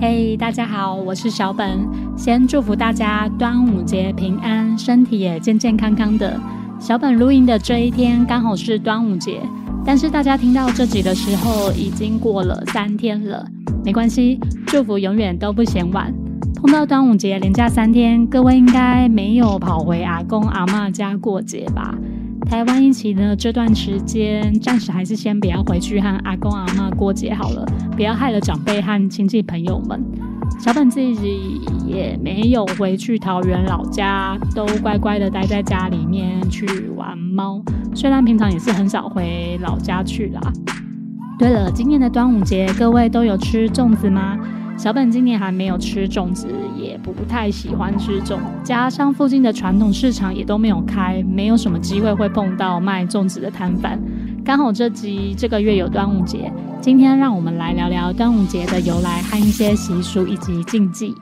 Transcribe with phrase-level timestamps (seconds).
[0.00, 1.78] 嘿，大家好，我是小本。
[2.16, 6.40] 先祝福大家端午节平安，身体也健健康康的。
[6.80, 9.40] 小本录音的这一天刚好是端午节，
[9.84, 13.46] 但是大家听到这集的时候已经过了三天了，
[13.84, 16.12] 没关系，祝福永远都不嫌晚。
[16.56, 21.94] 碰到端午节连假三天，各位应该没有跑回阿公阿妈家过节吧？
[22.48, 30.02] 台湾疫情呢这段时间，暂时还是先不要回去和阿公阿妈过节好了，不要害了长辈和亲戚朋友们。
[30.60, 37.60] 小本自己也没有回去桃园老家，都乖乖的待在家里面去玩猫。
[37.94, 40.40] 虽然平常也是很少回老家去啦。
[41.38, 44.38] 对了，今年的端午节，各位都有吃粽子吗？
[44.78, 53.98] 小本今年还没有吃粽子，也不太喜欢吃粽，加上附近的传统市场也都没有开，没有什么机会会碰到卖粽子的摊贩。
[54.44, 61.14] 刚好这集这个月有端午节，今天让我们来聊聊端午节的由来和一些习俗以及禁忌。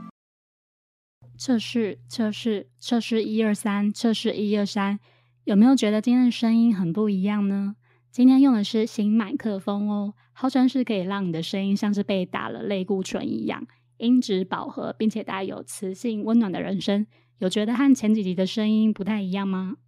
[1.38, 4.98] 测试测试测试一二三测试一二三，
[5.44, 7.76] 有没有觉得今天的声音很不一样呢？
[8.14, 17.04] 今天用的是新麦克风哦，号称是可以让你的声音像是被打了类固醇一样，音质饱和，并且带有磁性温暖的人声。
[17.38, 19.78] 有觉得和前几集的声音不太一样吗？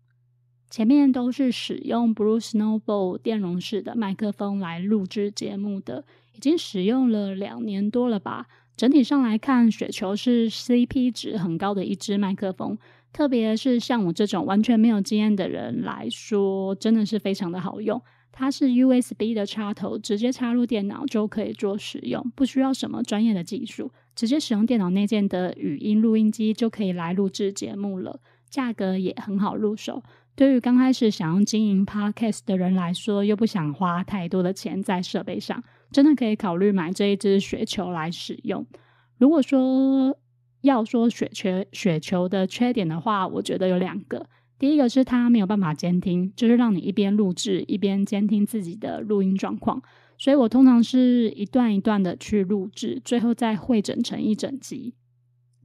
[0.68, 8.48] 前面都是使用 Blue Snowball 电容式的麦克风来录制节目的，已经使用了两年多了吧。
[8.76, 12.76] 整体上来看，雪球是 CP 值很高的一支麦克风，
[13.12, 18.00] 特别是像我这种完全没有经验的人来说，真的是非常的好用。
[18.30, 28.20] 它是 USB 的插头，直接插入电脑就可以做使用，不需要什么专业的技术，直接使用电脑内建的语音录音机就可以来录制节目了。
[28.50, 30.02] 价格也很好入手，
[30.34, 38.66] 对于刚开始想要经营 Podcast 的人来说，又不想花太多的钱在设备上，真的可以考虑买这一只雪球来使用。
[39.18, 40.16] 如果说
[40.66, 44.26] 要说雪球雪球的缺点的话，我觉得有两个。
[44.58, 49.82] 第一个是它没有办法监听，就是让你一边录制一边监听自己的录音状况，
[50.16, 54.94] 所以我通常是一段一段的去录制，最后再汇整成一整集。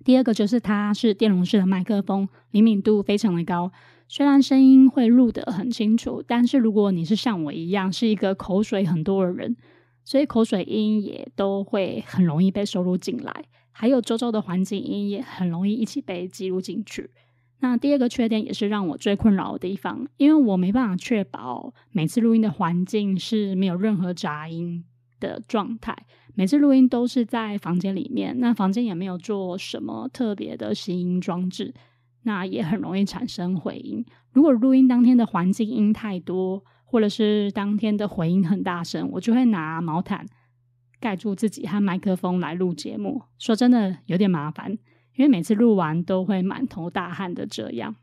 [0.03, 3.71] 第二个就是它是电容式的麦克风，灵敏度非常的高，
[4.07, 9.55] 虽然声音会录得很清楚，但是如果你是像我一样是一个口水很多的人，
[10.03, 17.09] 所以口水音也都会很容易被收录进来，还有周遭的环境音也很容易一起被记录进去。
[17.59, 24.83] 那第二个缺点也是让我最困扰的地方，因为我没办法确保每次录音的环境是没有任何杂音
[25.19, 25.95] 的状态。
[26.33, 31.73] 每次录音都是在房间里面，那房间也没有做什么特别的吸音装置，
[32.23, 34.03] 那也很容易产生回音。
[34.31, 40.25] 如果录音当天的环境音太多，或者是当天的回音很大声，我就会拿毛毯
[41.01, 43.23] 盖住自己和麦克风来录节目。
[43.37, 44.77] 说真的，有点麻烦。
[45.15, 47.95] 因为每次录完都会满头大汗的这样。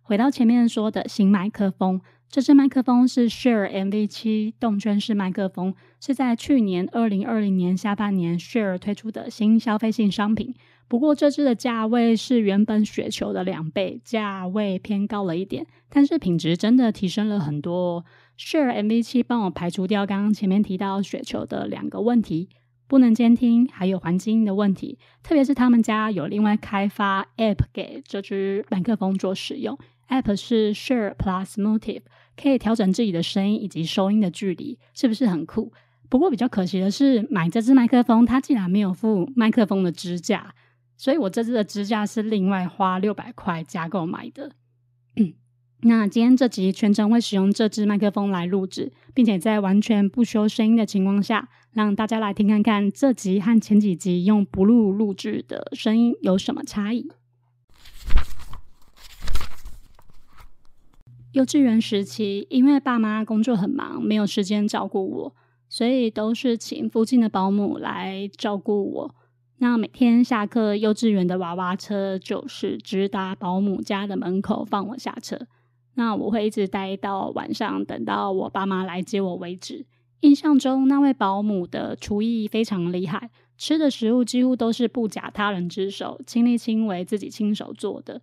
[0.00, 10.54] 回到前面说的新麦克风，这支麦克风是 Share MV 七动圈式麦克风，是在去年二零二零年下半年 Share 推出的新消费性商品。
[10.86, 18.04] 不过这支的价位是原本雪球的两倍，价位偏高了一点，但是品质真的提升了很多。
[18.38, 22.48] Share MV 七帮我排除掉刚刚前面提到雪球的两个问题。
[22.86, 29.76] 不能监听，还有环境音的问题，特别是他们家有另外开发 App 给这支麦克风做使用
[30.10, 32.02] ，App 是 Share Plus Motive，
[32.36, 35.72] 可以调整自己的声音以及收音的距离，是不是很酷？
[36.10, 40.54] 不过比较可惜的是，买这支麦克风它竟然没有附麦克风的支架，
[40.96, 44.52] 所以我这支的支架是另外花六百块加购买的。
[45.86, 57.10] 那今天这集全程会使用这支麦克风来录制，并且在完全不修声音的情况下，让大家来听看看这集和前几集用不录录制的声音有什么差异。
[61.32, 65.36] 幼稚园时期，因为爸妈工作很忙，没有时间照顾我，
[65.68, 69.14] 所以都是请附近的保姆来照顾我。
[69.58, 75.38] 那每天下课，幼稚园的娃娃车就是直达保姆家的门口放我下车。
[75.94, 79.86] 那我会一直待到晚上，等到我爸妈来接我为止。
[80.20, 88.22] 印象中，那位保姆的厨艺非常厉害，吃的食物几乎都是不假他人之手，亲力亲为，自己亲手做的。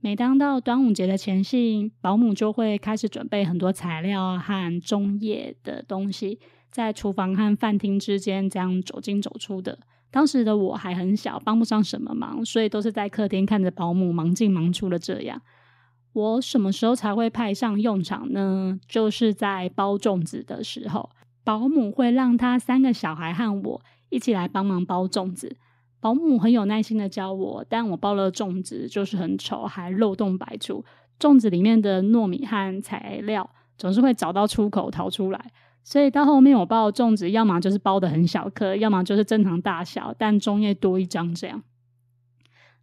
[0.00, 6.38] 每当到端午节的前夕，保姆就会开始准备很多材料和中叶的东西，
[6.70, 9.80] 在厨房和饭厅之间这样走进走出的。
[10.10, 15.40] 当时的我还很小，帮不上什么忙，所以都是在客厅看着保姆忙进忙出的这样。
[16.14, 18.80] 我什么时候才会派上用场呢？
[18.88, 21.10] 就是在包粽子的时候，
[21.44, 25.56] 保姆会让他三个小孩和我一起来帮忙包粽子。
[26.00, 30.84] 保姆很有耐心的教我，但我包了粽子就是很丑，还漏洞百出。
[31.20, 35.52] 粽子里面的糯米和材料总是会找到出口逃出来，
[35.84, 41.62] 所以到后面我包的粽子，要么就是包的很小颗，要么就是正常大小，但中叶多一张这样。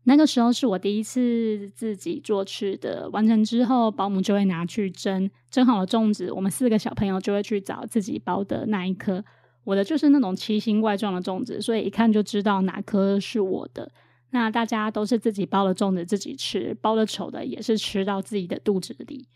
[0.08, 9.24] 那个时候是我第一次自己做吃的，完成之后，保姆就会拿去蒸，蒸好了粽子，我们四个小朋友就会去找自己包的那一颗。
[9.64, 13.92] 我的就是那种奇形怪状的粽子，所以一看就知道哪颗是我的。
[14.30, 19.28] 那大家都是自己包的粽子自己吃，包的丑的也是吃到自己的肚子里。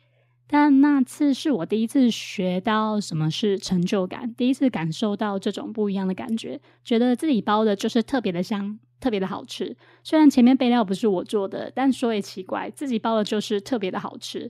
[0.51, 9.78] 但那次是我第一次学到什么是成就感，第一次感受到这种不一样的感觉，觉得自己包的就是特别的香，特别的好吃。
[10.04, 14.50] 虽然前面备料不是我做的，但说也奇怪，自己包的就是特别的好吃。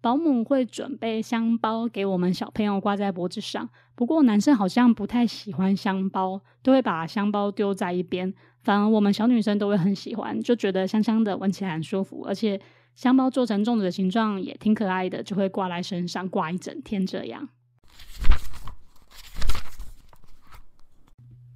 [0.00, 8.34] 保姆会准备香包给我们小朋友挂在脖子上，不过男生好像不太喜欢香包，都会把香包丢在一边。
[8.62, 12.60] 反而我们小女生都会很喜欢，就觉得香香的，闻起来很舒服，而且
[12.96, 17.48] 香包做成粽子的形状也挺可爱的，就会挂在身上挂一整天这样。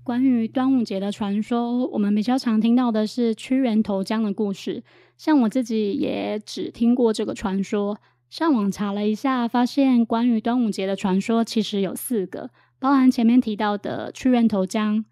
[0.04, 4.82] 关于端午节的传说，我们比较常听到的是屈原投江的故事，
[5.16, 7.98] 像我自己也只听过这个传说。
[8.28, 15.04] 上网查了一下，发现关于端午节的传说其实有四个，包含前面提到的屈原投江、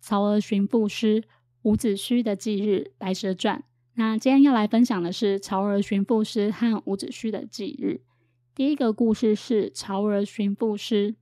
[0.00, 1.24] 曹娥寻父诗、
[1.62, 3.62] 伍子胥的忌日、白蛇传。
[3.98, 8.02] 那今天要来分享的是曹儿寻父诗和伍子胥的忌日。
[8.54, 11.14] 第一个故事是曹儿寻父诗，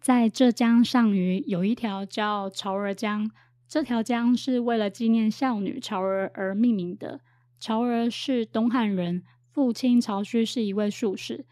[0.00, 3.30] 在浙江上虞有一条叫曹儿江，
[3.68, 7.20] 这条江是为了纪念孝女曹娥而命名的。
[7.60, 9.22] 曹娥是东汉人。
[9.52, 11.44] 父亲曹虚是一位术士，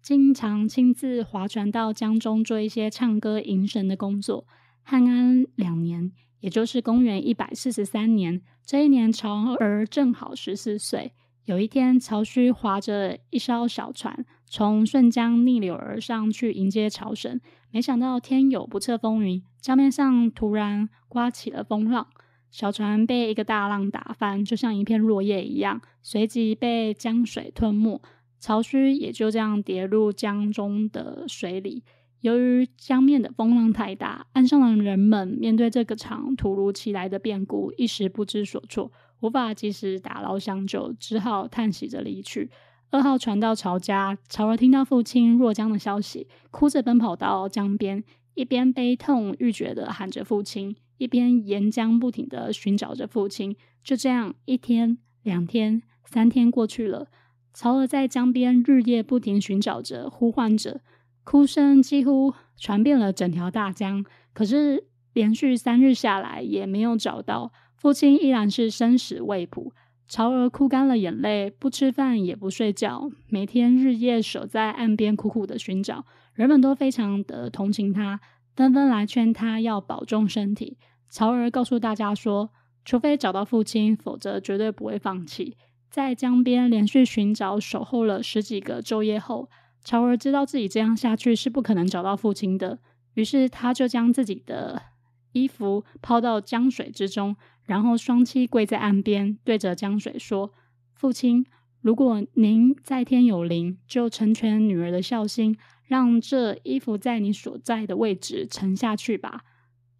[0.00, 4.46] 经常亲自划船到江中做一些唱歌迎神的工作。
[4.82, 11.12] 汉安两年，也就是公元一百四十三年，这一年曹儿正好十四岁。
[11.44, 17.40] 有一天，曹虚划着一艘小船从顺江逆流而上去迎接曹神，
[17.70, 22.08] 没想到天有不测风云，江面上突然刮起了风浪。
[22.50, 28.02] 小船被一个大浪打翻，就像一片落叶一样，随即被江水吞没。
[28.40, 31.84] 曹虚也就这样跌入江中的水里。
[32.26, 38.90] 由于江面的风浪太大，岸上的人们面对这个场突如其来的变故，一时不知所措，
[39.20, 42.50] 无法及时打捞相救，只好叹息着离去。
[42.90, 48.02] 二号船到曹家，曹儿听到父亲落江的消息，哭着奔跑到江边，
[48.34, 50.74] 一边悲痛欲绝的喊着父亲。
[50.98, 57.06] 一边沿江不停的寻找着父亲，就这样一天、两天、三天过去了。
[57.52, 60.80] 曹娥在江边日夜不停寻找着、呼唤着，
[61.26, 64.04] 哭声几乎传遍了整条大江。
[64.32, 69.74] 可是连续三日下来也没有找到父亲，依然是生死未卜。
[70.06, 76.06] 曹娥哭干了眼泪，不吃饭也不睡觉，每天日夜守在岸边苦苦的寻找。
[76.32, 78.20] 人们都非常的同情他。
[78.54, 80.78] 纷纷来劝他要保重身体。
[81.10, 82.50] 曹儿告诉大家说
[82.86, 85.56] ：“除非找到父亲，否则绝对不会放弃。”
[85.90, 89.50] 在江边连续寻找、守候了十几个昼夜后，
[89.86, 92.80] 乔儿知道自己这样下去是不可能找到父亲的。
[93.14, 94.82] 于是，他就将自己的
[95.30, 100.50] 衣服抛到江水之中，然后双膝跪在岸边，对着江水说
[100.92, 101.46] ：“父亲，
[101.80, 109.42] 如果您在天有灵，就成全女儿的孝心。”让这衣服在你所在的位置沉下去吧。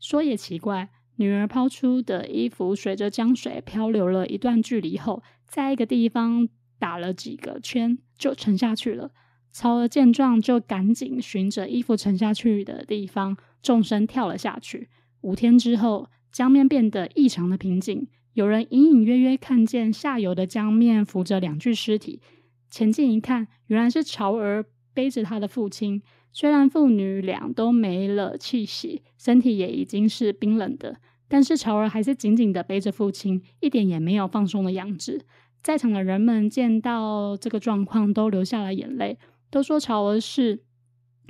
[0.00, 6.48] 说也奇怪，女儿抛出的衣服随着江水漂流了一段距离后，在一个地方
[6.80, 9.12] 打了几个圈就沉下去了。
[9.58, 14.90] 曹娥见状，就赶紧循着衣服沉下去的地方纵身跳了下去。
[15.22, 22.20] 五天之后，江面变得异常的平静，有人隐隐约约看见下游的江面浮着两具尸体。
[22.68, 24.66] 前进一看，原来是曹娥。
[24.92, 30.96] 背着他的父亲，虽然父女俩都没了气息，身体也已经是冰冷的，
[31.28, 35.24] 但是曹儿还是紧紧的背着父亲，一点也没有放松的样子。
[35.62, 39.18] 在场的人们见到这个状况，都流下了眼泪，
[39.50, 40.60] 都说曹娥是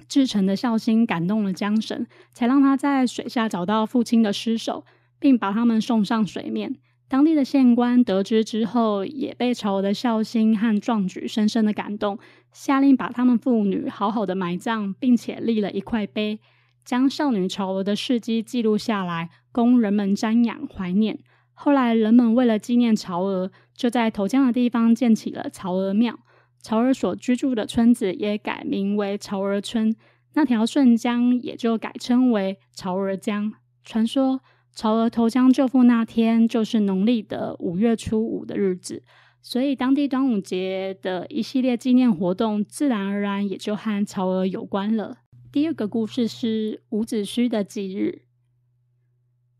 [0.08, 4.84] 至诚的孝心感动了江神，才让他在水下找到父亲的尸首，
[5.18, 6.76] 并把他们送上水面。
[7.08, 12.18] 当地的县官得知之后，也被曹娥的孝心和壮举深深的感动，
[12.52, 16.40] 下令把他们父女好好的埋葬，并且立了一块碑，
[16.84, 21.20] 将少女曹娥的事迹记录下来，供人们瞻仰怀念。
[21.54, 26.18] 后来人们为了纪念曹娥，就在投江的地方建起了曹娥庙。
[26.66, 29.94] 曹娥所居住的村子也改名为曹娥村，
[30.34, 33.52] 那条顺江也就改称为曹娥江。
[33.84, 34.40] 传说
[34.72, 39.04] 曹娥投江救父那天就是农历的五月初五的日子，
[39.40, 45.18] 所以当地端午节的一系列纪念活动，自然而然也就和曹娥有关了。
[45.52, 48.22] 第二个故事是伍子胥的忌日。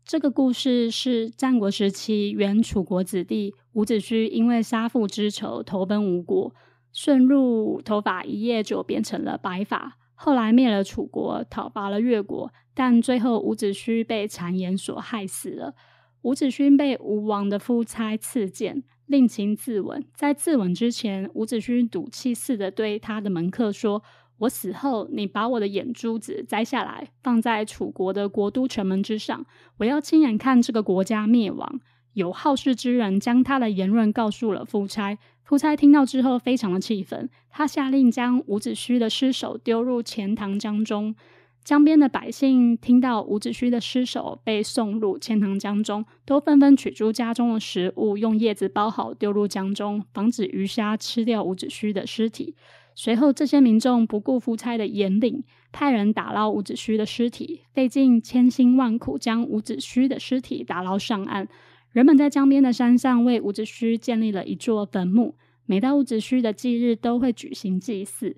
[0.03, 6.53] 这个故事是战国时期原楚国子弟伍子胥因为杀父之仇投奔吴国。
[6.97, 15.75] 顺路头发一夜就变成了白发，后来灭了楚国，讨伐了越国，但最后伍子胥被谗言所害死了。
[16.23, 20.05] 伍子胥被吴王的夫差赐剑，令秦自刎。
[20.15, 24.01] 在自刎之前，伍子胥赌气似的对他的门客说
[24.39, 29.45] ：“我死后，你把我的眼珠子摘下来，放在楚国的国都城门之上，
[29.77, 31.79] 我要亲眼看这个国家灭亡。”
[32.13, 35.19] 有好事之人将他的言论告诉了夫差。
[35.47, 41.15] 夫差听到之后，非常的气愤，他下令将伍子胥的尸首丢入钱塘江中。
[41.63, 52.53] 江边的百姓听到伍子胥的尸首被送入钱塘江中，都纷纷取出家中的食物，用叶子包好丢入江中，防止鱼虾吃掉伍子胥的尸体。
[52.93, 61.47] 随后，这些民众不顾夫差的严令，派人打捞伍子胥的尸体，费尽千辛万苦将伍子胥的尸体打捞上岸。
[61.91, 68.35] 人们在江边的山上为伍子胥建立了一座坟墓，每到伍子胥的忌日都会举行祭祀。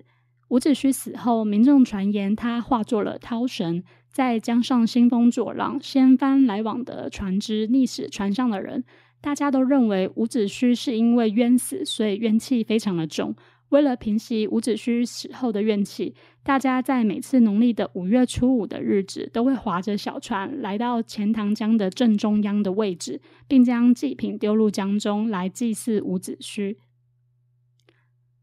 [0.48, 8.82] 伍子胥死后，民众传言他化作了涛神，在江上兴风作浪，掀翻来往的船只，溺死船上的人。
[9.20, 13.34] 大家都认为伍子胥是因为冤死，所以怨气非常的重。
[13.70, 26.76] 为了平息伍子胥死后的怨气，大家在每次农历的五月初五的日子，都会划着小船来到钱塘江的正中央的位置，并将祭品丢入江中来祭祀伍子胥。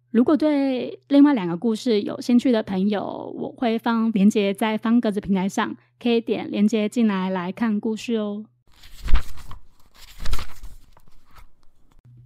[0.09, 8.45] 如果对另外两个故事有兴趣的朋友，我会放链接在方格子平台上，可以点链接进来来看故事哦。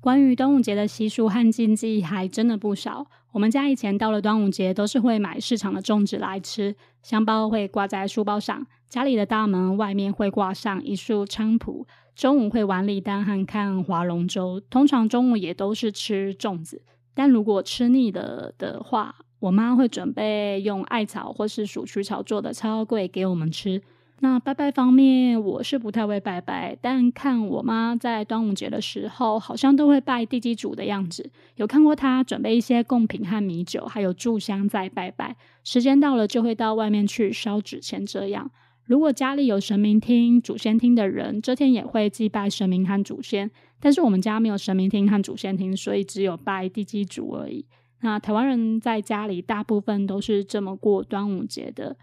[0.02, 3.06] 关于端午节的习俗和禁忌还真的不少。
[3.34, 11.86] 我们家以前到了端午节都是会买市场的粽子来吃，香包会挂在书包上，家里的大门外面会挂上一束菖蒲。
[12.16, 16.82] 中午会玩礼单和看划龙舟，通常中午也都是吃粽子。
[17.14, 23.84] 但如果吃腻了的话，我妈会准备用艾草或是鼠曲草做的超贵给我们吃。
[24.24, 31.32] 那拜拜方面，我是不太会拜拜，但看我妈在端午节的时候，好像都会拜地基主的样子。
[31.56, 35.36] 有看过她准备一些贡品和米酒，还有柱香在拜拜。
[35.64, 38.06] 时间到了，就会到外面去烧纸钱。
[38.06, 38.52] 这样，
[38.86, 43.50] 如果家里有神明厅、祖先厅的人，这天也会祭拜神明和祖先。
[43.80, 47.66] 但是我们家没有神明厅和祖先厅，所以只有拜地基主而已。
[48.02, 51.98] 那台湾人在家里大部分都是这么过端午节的。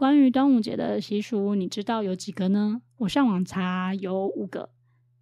[0.00, 2.80] 关于端午节的习俗，你知道有几个呢？
[3.00, 4.70] 我上网查有五个。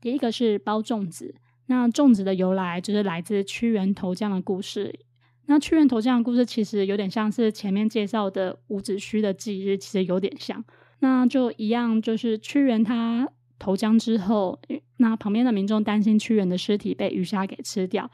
[0.00, 1.34] 第一个是包粽子，
[1.66, 5.00] 那粽子的由来就是来自屈原投江的故事。
[5.46, 10.64] 那屈原投江的故事其实有点像是前面介绍的伍子胥的忌日，其实有点像。
[11.00, 14.60] 那就一样，就是屈原他投江之后，
[14.98, 18.08] 那旁边的民众担心屈原的尸体被鱼虾给吃掉。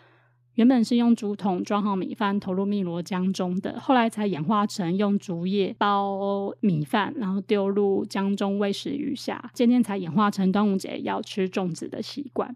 [0.54, 12.54] 原本是用竹筒装好米饭投入汨罗江中的，后来才演化成用竹叶包米饭，然后丢入江中喂食鱼虾，渐渐才演化成端午节要吃粽子的习惯。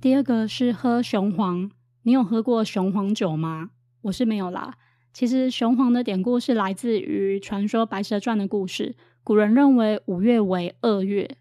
[0.00, 1.70] 第二个是喝雄黄，
[2.02, 3.70] 你有喝过雄黄酒吗？
[4.02, 4.74] 我是没有啦。
[5.12, 8.94] 其实雄黄的典故是来自于传说《白蛇传》的故事。
[9.24, 11.36] 古人认为五月为恶月，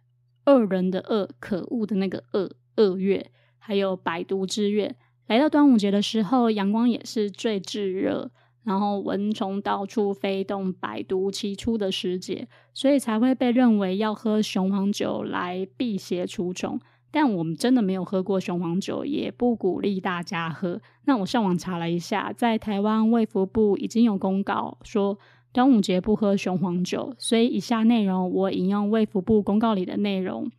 [0.45, 4.95] 恶人的恶，可恶的那个恶，恶月，还有百毒之月。
[5.29, 8.31] 来到端午节的时候，阳光也是最炙热，
[8.63, 16.79] 然后蚊虫到处飞动，百毒齐出的时节，所以才会被认为要喝雄黄酒来辟邪除虫。
[17.12, 20.81] 但我们真的没有喝过雄黄酒，也不鼓励大家喝。
[21.05, 25.19] 那我上网查了一下，在台湾卫福部已经有公告说
[25.53, 30.50] 端午节不喝雄黄酒，所以以下内容我引用卫福部公告里的内容。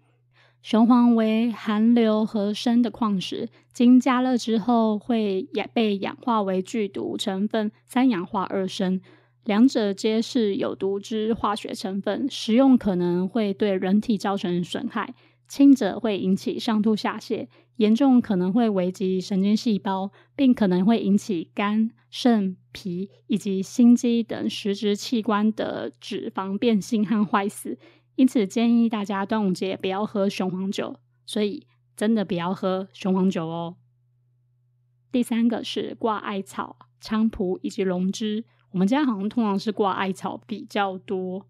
[0.62, 9.00] 雄黄为含硫和砷的矿石，经加热之后会氧被氧化为剧毒成分三氧化二砷，
[9.44, 15.14] 两者皆是有毒之化学成分，食用可能会对人体造成损害。
[15.48, 27.78] 轻者会引起上吐下泻，严重可能会危及神经细胞，并可能会引起肝、肾、脾以及心肌等实质器官的脂肪变性和坏死。
[28.20, 33.76] 因此建议大家端午节不要喝雄黄酒，所以真的不要喝雄黄酒哦。
[35.10, 41.46] 第三个是挂艾草、菖蒲以及龙枝，我们家好像通常是挂艾草比较多。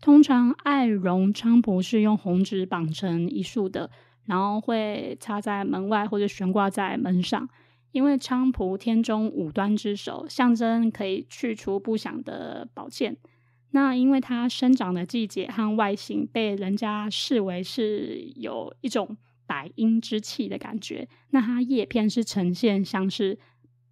[0.00, 3.90] 通常艾绒菖蒲是用红纸绑成一束的，
[4.26, 7.48] 然后会插在门外或者悬挂在门上。
[7.90, 13.16] 因为菖蒲天中五端之首，象征可以去除不祥的宝剑。
[13.74, 19.16] 那因为它生长的季节和外形被人家视为是有一种
[19.46, 23.36] 百阴之气的感觉，那它叶片是呈现像是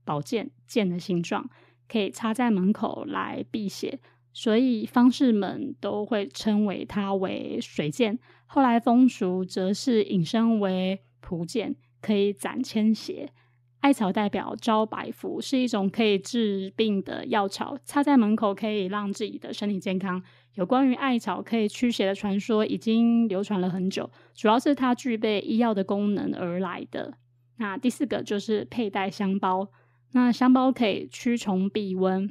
[0.05, 1.51] 宝剑剑的形状，
[1.89, 3.99] 可以插在门口来辟邪。
[4.33, 13.33] 所以方士们都会称为它为水剑，后来风俗则是引申为蒲剑，可以斩千邪。
[13.83, 20.23] 艾草代表招百福，是一种可以治病的药草，插在门口可以让自己的身体健康。
[20.55, 27.15] 有关于艾草可以驱邪的传说已经流传了很久，主要是它具备医药的功能而来的。
[27.57, 29.69] 那第四个就是佩戴香包，
[30.13, 32.31] 那香包可以驱虫避瘟。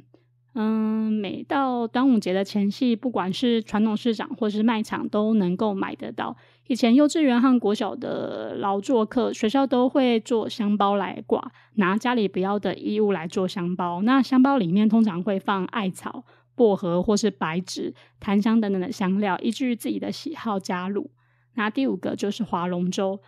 [0.54, 6.36] 嗯，每到端午节的前夕，不管是传统市场或是卖场，都能够买得到。
[6.66, 14.02] 以前幼稚园和国小的劳作课，学校都会做香包来挂，拿家里不要的衣物来做香包。
[14.02, 21.10] 那香包里面通常会放艾草、薄荷或是白芷、檀香等等的香料，依据自己的喜好加入。
[21.54, 23.20] 那第五个就是划龙舟，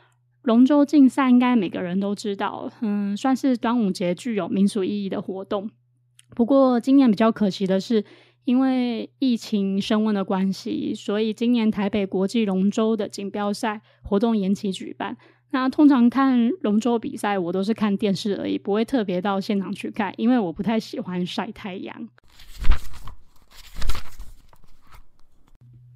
[0.42, 5.70] 龙舟竞赛应该每个人都知道，嗯，算是端午节具有民俗意义的活动。
[6.34, 8.04] 不过今年比较可惜的是，
[8.44, 15.16] 因为疫情升温的关系，所以今年台北国际龙舟的锦标赛活动延期举办。
[15.50, 22.08] 那通常看龙舟比赛，我都是看电视而已，不会特别到现场去看，因为我不太喜欢晒太阳。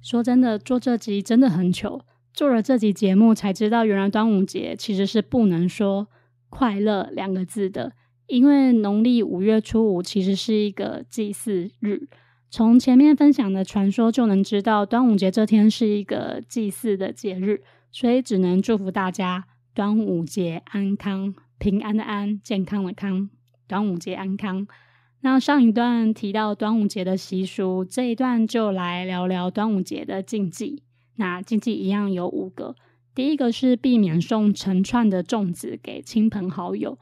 [0.01, 2.01] 说真的，做这集真的很糗。
[2.33, 6.07] 做了这集节目才知道，原来端午节其实是不能说
[6.49, 7.91] “快乐”两个字的。
[8.29, 12.07] 因为农历五月初五其实是一个祭祀日，
[12.51, 23.31] 从前面分享的传说就能知道，端午节这天是一个祭祀的节日，所以只能祝福大家端午节安康，平安的安，健康的康，
[23.67, 24.67] 端午节安康。
[25.21, 30.83] 那上一段提到端午节的习俗，这一段就来聊聊端午节的禁忌。
[31.15, 32.75] 那禁忌一样有五个，
[33.15, 36.99] 第一个是避免送成串的粽子给亲朋好友。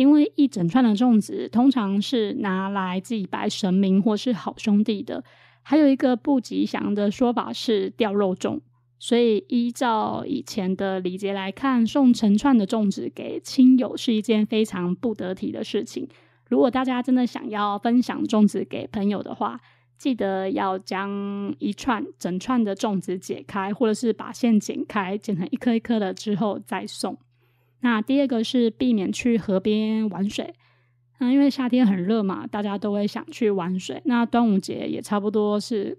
[0.00, 5.22] 因为一整串的粽子通常是拿来祭拜神明或是好兄弟的，
[5.60, 8.60] 还有一个不吉祥的说法是掉肉粽，
[8.98, 16.08] 所以依照以前的礼节来看，送成串的粽子给亲友是一件非常不得体的事情。
[16.48, 19.60] 如果大家真的想要分享粽子给朋友的话，
[19.98, 27.18] 记得要将一串整串的粽子解开，或者是把线剪开，剪成一颗一颗的之后再送。
[27.82, 30.54] 那第二个是避免去河边玩水，
[31.18, 34.02] 那因为夏天很热嘛，大家都会想去玩水。
[34.04, 35.98] 那端午节也差不多是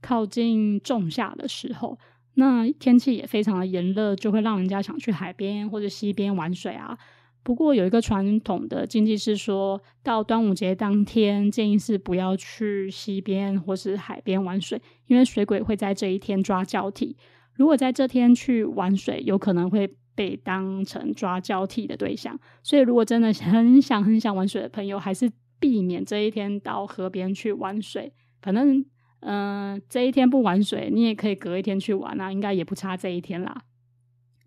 [0.00, 1.98] 靠近仲夏的时候，
[2.34, 6.96] 那天气也非常的炎热，就会让人家想去海边或者溪边玩水啊。
[7.42, 17.16] 不过有一个传统的禁忌是说，到端午节当天，建议是不要去溪边或是海边玩水，因为水鬼会在这一天抓交替。
[17.54, 19.94] 如果在这天去玩水，有可能会。
[20.14, 28.12] 被当成抓交替的对象，所以如果真的很想很想玩水的朋友，还是避免这一天到河边去玩水。
[28.40, 28.84] 反正，
[29.20, 33.62] 嗯，这一天不玩水，你也可以隔一天去玩啊，应该也不差这一天啦。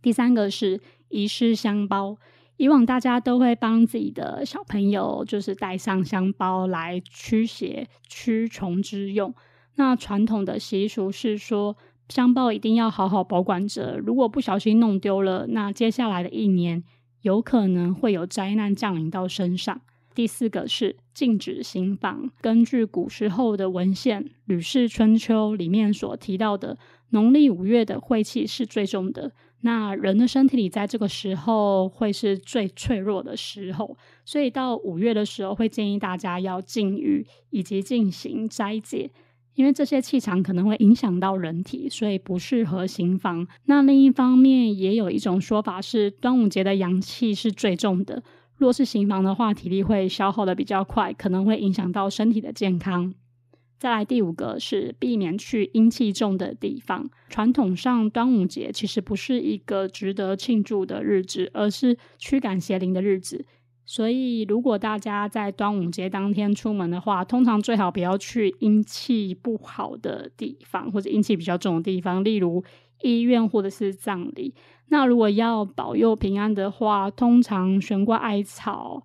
[0.02, 2.18] 第三个是遗失香包，
[2.58, 9.34] 以往大家都会帮自己的小朋友就是带上香包来驱邪驱虫之用。
[9.76, 11.76] 那传统的习俗是说。
[12.10, 16.84] 香包一定要好好保管着，如果不小心弄丢了，那接下来的一年
[17.22, 19.82] 有可能会有灾难降临到身上。
[20.14, 22.30] 第四个是禁止行房。
[22.40, 26.78] 根据古时候的文献《吕氏春秋》里面所提到的，
[27.10, 39.12] 农历五月的晦气是最重的，那人的身体里在这个时候会是最脆弱的时候，所以到五月的时候会建议大家要禁欲以及进行斋戒。
[39.56, 43.48] 因为这些气场可能会影响到人体，所以不适合行房。
[43.66, 48.22] 那另一方面，也有一种说法是，端午节的阳气是最重的，
[48.58, 53.14] 若是行房的话，体力会消耗的比较快，可能会影响到身体的健康。
[53.78, 57.10] 再来第五个是避免去阴气重的地方。
[57.30, 63.46] 传统上，端午节其实不是一个值得庆祝的日子，而是驱赶邪灵的日子。
[63.86, 72.64] 所以如果大家在端午节当天出门的话，通常最好不要去阴气不好的地方，或者阴气比较重的地方，例如
[73.02, 74.54] 医院或者是葬礼。
[74.90, 79.04] 那如果要保佑平安的话，通常悬挂艾草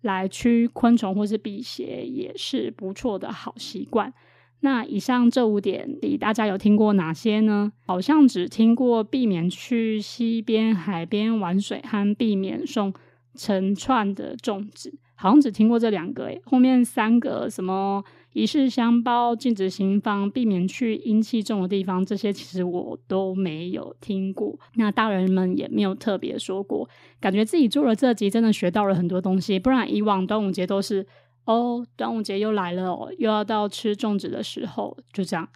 [0.00, 4.12] 来驱昆虫或是辟邪，也是不错的好习惯。
[4.60, 7.72] 那以上这五点里，大家有听过哪些呢？
[7.84, 12.94] 好像只听过避免去溪边、海边玩水和避免送
[13.34, 16.24] 成串的粽子，好像只听过这两个。
[16.24, 24.58] 诶后面三个什么仪式香包、禁止行方、避免去阴气重的地方，这些其实我都没有听过。
[24.74, 26.88] 那大人们也没有特别说过，
[27.20, 29.58] 感觉自己做了这集，真的学到了很多东西。
[29.58, 31.06] 不然以往端午节都是。
[31.44, 35.48] 哦，端午节又来了哦，又要到吃粽子的时候，就这样，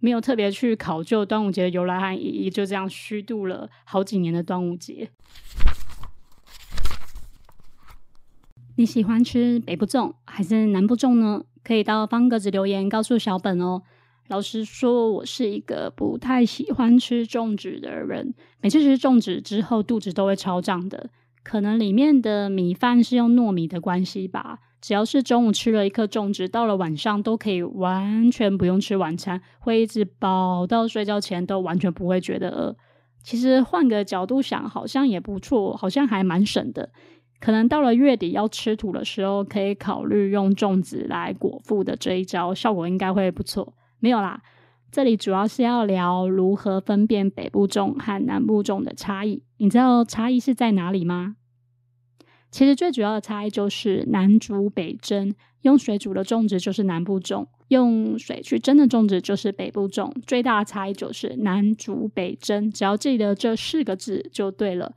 [0.00, 5.08] 没有特别去考究端午节的由来和意义，就这样虚度了好几年的端午节。
[8.78, 11.42] 你喜欢吃北部粽还是南部粽呢？
[11.64, 13.82] 可以到方格子留言告诉小本哦。
[14.28, 21.10] 老实说，我是一个不太喜欢吃粽子的人，每次吃粽子之后，肚子都会超胀的。
[21.42, 24.60] 可能里面的米饭是用糯米的关系吧。
[24.80, 32.76] 只要是中午吃了一颗粽子，到了晚上都可以完全不用吃晚餐，会一直饱到睡觉前都完全不会觉得饿。
[33.24, 36.90] 其实换个角度想，好像也不错，好像还蛮省的。
[37.40, 43.74] 可能到了月底要吃土的时候，可以考虑用粽子来果腹的这一招，效果应该会不错。
[44.00, 44.42] 没有啦，
[44.90, 49.42] 这里主要是要聊如何分辨北部粽和南部粽的差异。
[49.58, 51.36] 你知道差异是在哪里吗？
[52.50, 60.10] 其实最主要的差异就是南煮北蒸，用水煮的粽子就是南部粽，用水去蒸的粽子就是北部粽。
[60.26, 64.94] 最大的差异就是南煮北蒸，只要记得这四个字就对了。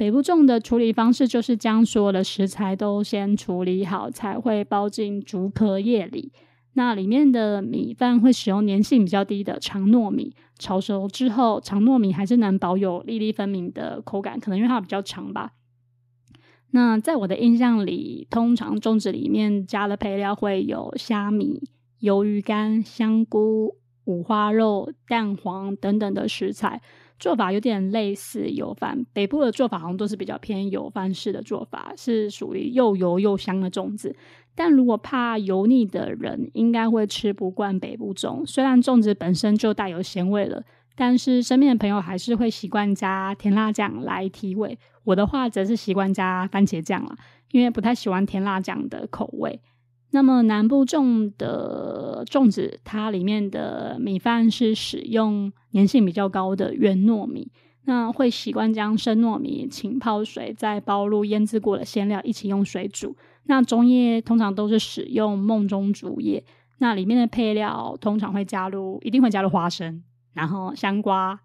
[0.00, 6.32] 北部粽的处理方式就是将所有的食材都先处理好，才会包进竹壳叶里。
[6.72, 15.52] 那里面的米饭会使用粘性比较低的长糯米，炒熟之后，长糯米还是能保有粒粒分明的口感，可能因为它比较长吧。
[16.70, 21.60] 那在我的印象里，通常粽子里面加的配料会有虾米、
[22.00, 26.80] 鱿鱼干、香菇、五花肉、蛋黄等等的食材，
[27.20, 29.06] 做法有点类似油饭。
[29.12, 34.16] 北部的做法好像都是比较偏油饭式的做法，是属于又油又香的粽子。
[34.56, 38.44] 但如果怕油腻的人，应该会吃不惯北部粽。
[38.44, 40.64] 虽然粽子本身就带有咸味了。
[40.96, 47.16] 但是身边的朋友还是会习惯加甜辣酱来提味，我的话则是习惯加番茄酱了，
[47.52, 49.60] 因为不太喜欢甜辣酱的口味。
[50.12, 57.50] 那么南部种的粽子，它里面的米饭是使用粘性比较高的原糯米，
[57.84, 63.16] 那会习惯将生糯米浸泡水，再包入腌制过的馅料一起用水煮。
[63.44, 66.44] 那中叶通常都是使用梦中竹叶，
[66.78, 70.02] 那里面的配料通常会加入，一定会加入花生。
[70.32, 71.40] 然后香瓜，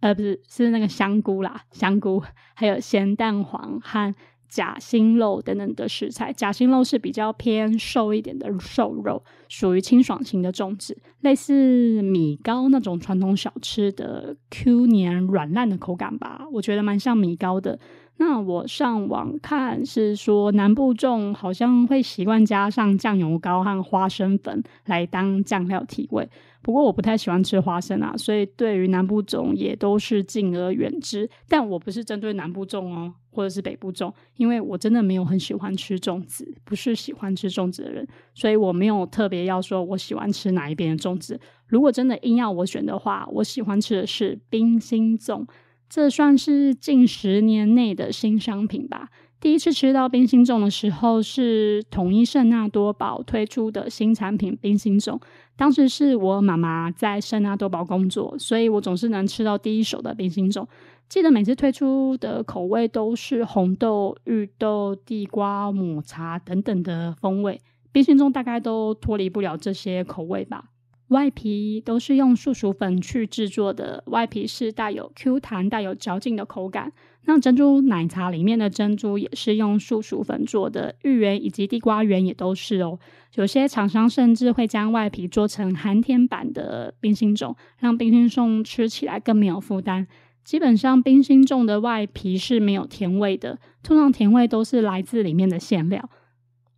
[0.00, 2.22] 呃，不是，是那个香菇啦，香菇，
[2.54, 4.14] 还有咸蛋黄和
[4.50, 6.30] 假心肉等等的食材。
[6.32, 17.78] 假心肉是比较偏瘦一点的瘦肉，属于清爽型的粽子，类似米糕那种传统小吃的 Q 黏软烂的口感吧，我觉得蛮像米糕的。
[18.20, 26.28] 那我上网看是说，南部粽好像会习惯加上酱油膏和花生粉来当酱料提味。
[26.60, 31.26] 不过我不太喜欢吃花生啊，所以对于南部粽也都是敬而远之。
[31.48, 41.40] 但我不是针对南部粽哦，或者是北部粽，因为我真的没有很喜欢吃粽子，不是喜欢吃粽子的人，所以我没有特别要说我喜欢吃哪一边的粽子。
[41.66, 45.46] 如果真的硬要我选的话，我喜欢吃的是冰心粽。
[45.90, 49.08] 这算是近十年内的新商品吧。
[49.40, 55.20] 第一次吃到冰心粽的时候，是统一圣纳多堡推出的新产品冰心粽。
[55.56, 60.64] 当时是我妈妈在圣纳多堡工作，所以我总是能吃到第一手的冰心粽。
[61.08, 70.66] 记得每次推出的口味都是红豆、芋豆、地瓜、抹茶等等的风味，冰心粽大概都脱离不了这些口味吧。
[71.10, 76.92] 外皮都是用树薯粉去制作的，外皮是带有 Q 弹、带有嚼劲的口感。
[77.24, 82.98] 那珍珠奶茶里面的珍珠也是用树薯粉做的，芋圆以及地瓜圆也都是哦。
[83.34, 90.06] 有些厂商甚至会将外皮做成寒天版的冰心粽，让冰心粽吃起来更没有负担。
[90.44, 96.08] 基本上冰心粽的外皮是没有甜味的，通常甜味都是来自里面的馅料。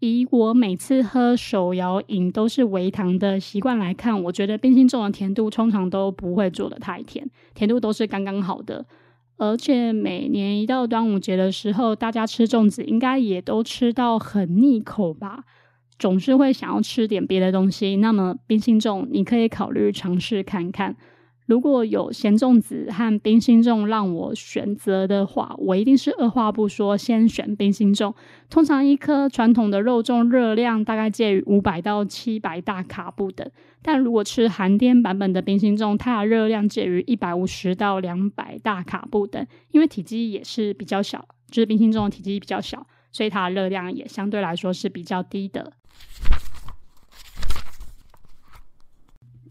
[0.03, 8.85] 以我每次喝手摇饮都是微糖的习惯来看，我觉得冰心粽的甜度通常都不会做的太甜，甜度都是刚刚好的。
[9.37, 15.45] 而且每年一到端午节的时候，大家吃粽子应该也都吃到很腻口吧，
[16.01, 17.97] 总是会想要吃点别的东西。
[17.99, 20.97] 那么冰心粽，你可以考虑尝试看看。
[21.47, 28.15] 如果有咸粽子和冰心粽让我选择的话，我一定是二话不说先选冰心粽。
[28.49, 33.51] 通常一颗传统的肉粽热量大概介于五百到七百大卡不等，
[33.83, 39.45] 但如果吃寒天版本的冰心粽，它的热量介于一百五十到两百大卡不等。
[39.73, 45.73] 因为体积也是比较小，就是冰心粽的体积比较小，所以它的热量也相对来说是比较低的。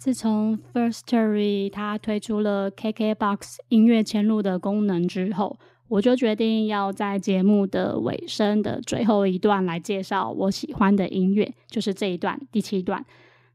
[0.02, 5.60] 自从 First Story 它推出了 KKBOX 音乐嵌入的功能之后，
[5.90, 13.06] 我就决定要在节目的尾声的最后一段来介绍我喜欢的音乐，就是这一段第七段。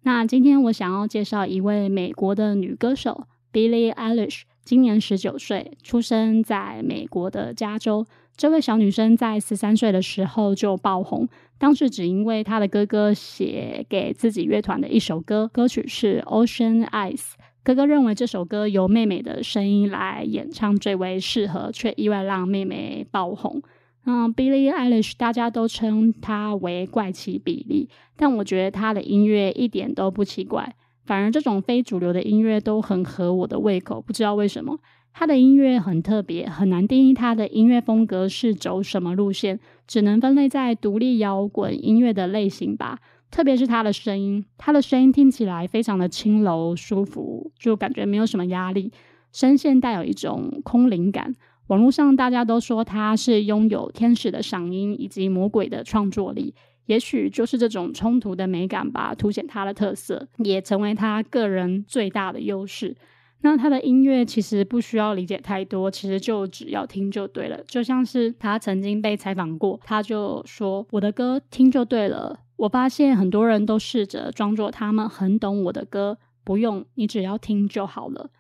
[0.03, 8.05] 那今天我想要介绍一位美国的女歌手 Billie Eilish，今年十九岁，出生在美国的加州。
[8.37, 11.29] 这位小女生在十三岁的时候就爆红。
[11.57, 17.15] 当时只因为她的哥哥写给自己乐团的一首歌，歌曲是《Ocean Eyes》。
[17.63, 23.63] 哥哥认为这首歌由妹妹的声音来演唱最为适合，却意外让妹妹爆红。
[24.05, 30.75] 嗯，Billie Eilish 大家都称她为怪奇比利，但我觉得她的音乐一点都不奇怪，
[31.07, 34.03] 反而这种非主流的音乐都很合我的胃口。
[34.03, 34.79] 不知道为什么。
[35.19, 42.99] 他的音乐很特别，很难定义他的音乐风格是走什么路线，只能分类在独立摇滚音乐的类型吧。
[43.31, 48.93] 特别是他的声音，他的声音听起来非常的轻柔舒服，就感觉没有什么压力，
[49.33, 51.35] 声线带有一种空灵感。
[51.69, 56.55] 网络上大家都说他是拥有天使的嗓音以及魔鬼的创作力，
[56.87, 62.97] 也许就是这种冲突的美感吧，凸显他的特色，也成为他个人最大的优势。
[63.43, 67.63] 那他的音乐其实不需要理解太多，其实就只要听就对了。
[67.65, 78.31] 就像是他曾经被采访过，他就说：“我的歌听就对了。”我发现很多人都试着装作他们很懂我的歌，不用你只要听就好了。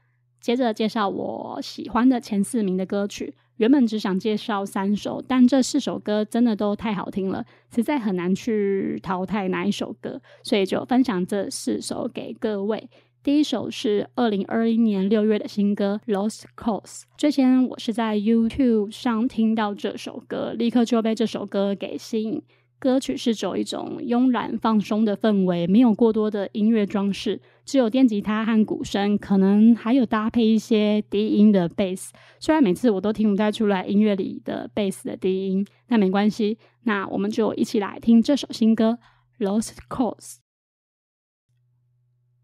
[0.40, 3.35] 接着介绍我喜欢的前四名的歌曲。
[3.56, 12.88] 原本只想介绍三首，但这四首歌真的都太好听了，实在很难去淘汰哪一首歌，所以就分享这四首给各位。
[13.22, 17.00] 第一首是二零二一年六月的新歌《Lost Cause》。
[17.16, 22.40] 之前我是在 YouTube 上听到这首歌，立刻就被这首歌给吸引。
[22.78, 32.10] 歌曲是走一种慵懒放松的氛围，没有过多的音乐装饰，只有电吉他和鼓声，可能还有搭配一些低音的 bass。
[32.38, 36.58] 虽然每次我都听不太出来音乐里的 bass 的低音，但没关系。
[36.84, 38.98] 那我们就一起来听这首新歌
[39.44, 40.34] 《Lost Cause》。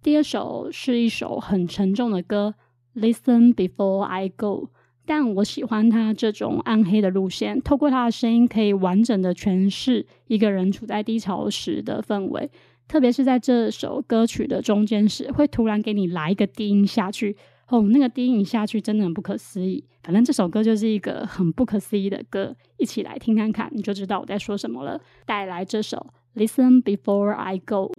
[0.03, 2.55] 第二首是一首很沉重的歌，
[3.01, 4.71] 《Listen Before I Go》，
[5.05, 12.51] 但我喜欢他这种暗黑的路线，透过他的声音可以完整的诠释一个人处在低潮时的氛围，
[12.87, 17.37] 特别是在这首歌曲的中间时，会突然给你来一个低音下去，
[17.69, 19.85] 哦，那个低音下去真的很不可思议。
[20.05, 25.01] 反正这首歌就是一个很不可思议的歌，一起来听看看，你就知道我在说什么了。
[25.27, 26.07] 带来这首
[26.41, 27.93] 《Listen Before I Go》。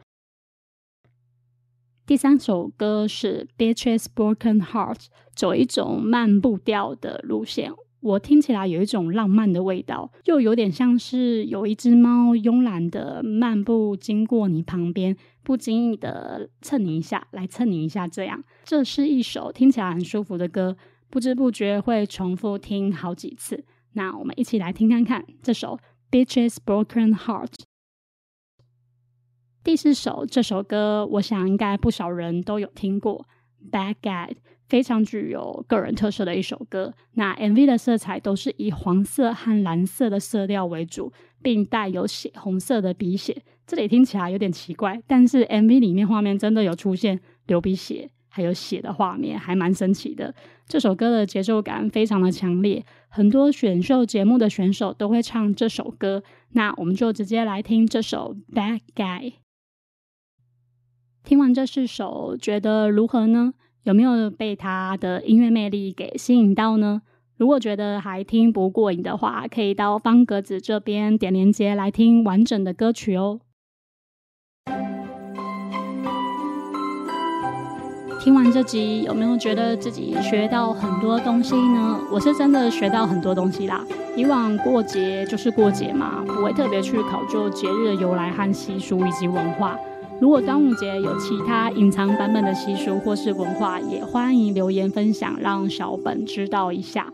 [2.06, 4.96] 第三首歌是《Beatrice Broken Heart》，
[5.34, 18.44] 走一种慢步调的路线，我听起来有一种浪漫的味道，又有点像是有一只猫慵懒的漫步经过你旁边，不经意的蹭你一下，来蹭你一下，这样。
[18.66, 20.76] 这是一首听起来很舒服的歌，
[21.10, 23.64] 不知不觉会重复听好几次。
[23.94, 25.80] 那我们一起来听看看这首
[26.12, 27.48] 《Beatrice Broken Heart》。
[29.64, 33.26] 第四首这首歌，我想应该不少人都有听过，
[33.72, 34.28] 《Bad Guy》
[34.68, 36.94] 非常具有个人特色的一首歌。
[37.14, 43.42] 那 MV 的色彩都是以黄色和蓝色的色调为主，并带有血红色的鼻血。
[43.66, 50.36] 这里听起来有点奇怪，但是 MV 里面画面真的有出现流鼻血还有血的画面，还蛮神奇的。
[50.68, 56.22] 这首歌的节奏感非常的强烈，很多选秀节目的选手都会唱这首歌。
[56.52, 59.22] 那我们就直接来听这首《Bad Guy》。
[61.26, 63.54] 听完这四首，觉得如何呢？
[63.84, 67.02] 有没有被他的音乐魅力给吸引到呢？
[67.38, 73.40] 如果觉得还听不过瘾的话，可以到方格子这边点连接来听完整的歌曲哦。
[78.20, 82.00] 听完这集，有没有觉得自己学到很多东西呢？
[82.12, 83.86] 我是真的学到很多东西啦。
[84.18, 89.80] 以往过节就是过节嘛，不会特别去考究节日的由来和习俗以及文化。
[90.24, 97.08] 如果端午节有其他隐藏版本的习俗或是文化，也欢迎留言分享，让小本知道一下。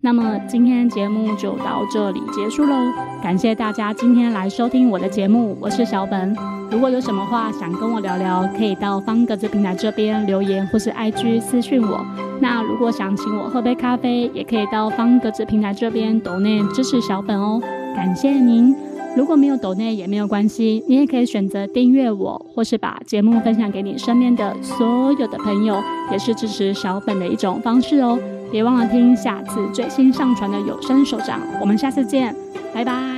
[0.00, 2.74] 那么今天节目就到这里结束喽，
[3.22, 6.36] 感谢大家今天来收听我的节目，我是小本。
[6.68, 12.04] 如果有什么话想跟我聊聊，可以到方格子平台这边留言，或是 IG 私讯我。
[12.40, 17.62] 那如果想请我喝杯咖啡，也可以到方格子平台这边抖内支持小本哦，
[17.94, 18.74] 感谢您。
[19.16, 28.18] 如果没有抖内也没有关系，你也可以选择订阅我，或是把节目分享给你身边的所有的朋友，也是支持小粉的一种方式哦。
[28.52, 32.36] 别忘了听下次最新上传的有声手掌，我们下次见，
[32.74, 33.15] 拜拜。